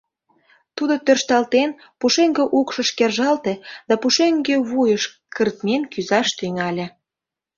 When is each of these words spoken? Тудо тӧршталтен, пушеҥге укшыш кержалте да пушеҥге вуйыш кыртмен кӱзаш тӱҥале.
Тудо 0.75 0.93
тӧршталтен, 1.05 1.69
пушеҥге 1.99 2.43
укшыш 2.59 2.89
кержалте 2.97 3.53
да 3.87 3.93
пушеҥге 4.01 4.55
вуйыш 4.69 5.03
кыртмен 5.35 5.81
кӱзаш 5.91 6.27
тӱҥале. 6.37 6.85